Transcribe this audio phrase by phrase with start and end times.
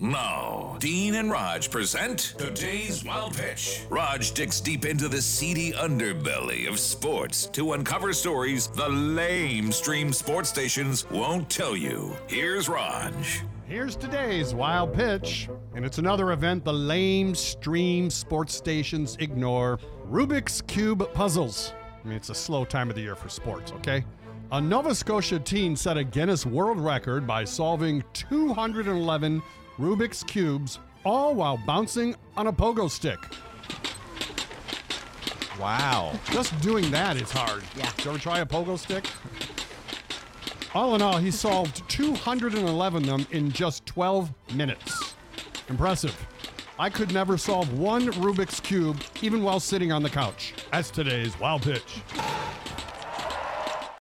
[0.00, 3.84] Now, Dean and Rog present today's Wild Pitch.
[3.88, 10.12] Rog digs deep into the seedy underbelly of sports to uncover stories the lame stream
[10.12, 12.12] sports stations won't tell you.
[12.26, 13.14] Here's Rog.
[13.68, 19.78] Here's today's wild pitch, and it's another event the lame stream sports stations ignore
[20.10, 21.72] Rubik's Cube puzzles.
[22.04, 24.04] I mean, it's a slow time of the year for sports, okay?
[24.50, 29.40] A Nova Scotia teen set a Guinness World Record by solving 211
[29.78, 33.18] Rubik's Cubes, all while bouncing on a pogo stick.
[35.60, 36.18] Wow.
[36.30, 37.62] Just doing that is hard.
[37.76, 37.90] Yeah.
[37.96, 39.04] Did you ever try a pogo stick?
[40.74, 45.14] All in all, he solved 211 of them in just 12 minutes.
[45.68, 46.26] Impressive.
[46.78, 50.54] I could never solve one Rubik's Cube even while sitting on the couch.
[50.72, 52.02] That's today's Wild Pitch.